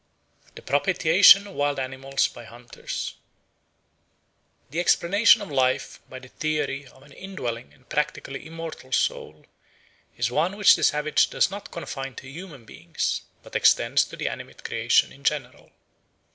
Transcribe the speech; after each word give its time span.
The 0.55 0.63
Propitiation 0.63 1.45
of 1.45 1.53
Wild 1.53 1.77
Animals 1.79 2.27
By 2.27 2.45
Hunters 2.45 3.13
THE 4.71 4.79
EXPLANATION 4.79 5.43
of 5.43 5.51
life 5.51 5.99
by 6.09 6.17
the 6.17 6.27
theory 6.29 6.87
of 6.87 7.03
an 7.03 7.11
indwelling 7.11 7.71
and 7.71 7.87
practically 7.87 8.47
immortal 8.47 8.91
soul 8.91 9.45
is 10.17 10.31
one 10.31 10.57
which 10.57 10.75
the 10.75 10.81
savage 10.81 11.29
does 11.29 11.51
not 11.51 11.69
confine 11.69 12.15
to 12.15 12.27
human 12.27 12.65
beings 12.65 13.21
but 13.43 13.55
extends 13.55 14.03
to 14.05 14.15
the 14.15 14.27
animate 14.27 14.63
creation 14.63 15.11
in 15.11 15.23
general. 15.23 15.71